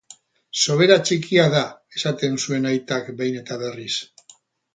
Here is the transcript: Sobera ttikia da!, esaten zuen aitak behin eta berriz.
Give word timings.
Sobera 0.61 0.95
ttikia 1.01 1.45
da!, 1.55 1.61
esaten 1.99 2.41
zuen 2.45 2.67
aitak 2.71 3.13
behin 3.21 3.39
eta 3.45 3.61
berriz. 3.67 3.93